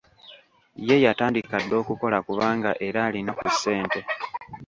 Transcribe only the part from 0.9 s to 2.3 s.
yatandika dda okukola